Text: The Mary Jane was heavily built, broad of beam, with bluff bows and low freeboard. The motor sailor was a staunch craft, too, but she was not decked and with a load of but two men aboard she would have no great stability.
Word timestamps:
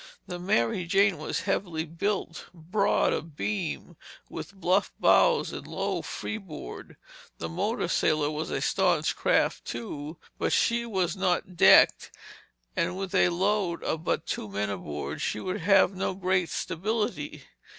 The 0.25 0.39
Mary 0.39 0.85
Jane 0.85 1.19
was 1.19 1.41
heavily 1.41 1.85
built, 1.85 2.47
broad 2.55 3.13
of 3.13 3.35
beam, 3.35 3.97
with 4.29 4.55
bluff 4.55 4.91
bows 4.99 5.51
and 5.53 5.67
low 5.67 6.01
freeboard. 6.01 6.97
The 7.37 7.47
motor 7.47 7.87
sailor 7.87 8.31
was 8.31 8.49
a 8.49 8.61
staunch 8.61 9.15
craft, 9.15 9.63
too, 9.65 10.17
but 10.39 10.53
she 10.53 10.87
was 10.87 11.15
not 11.15 11.55
decked 11.55 12.09
and 12.75 12.97
with 12.97 13.13
a 13.13 13.29
load 13.29 13.83
of 13.83 14.03
but 14.03 14.25
two 14.25 14.49
men 14.49 14.71
aboard 14.71 15.21
she 15.21 15.39
would 15.39 15.61
have 15.61 15.93
no 15.93 16.15
great 16.15 16.49
stability. 16.49 17.43